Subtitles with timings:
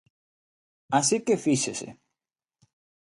[0.97, 1.89] Así que fíxese.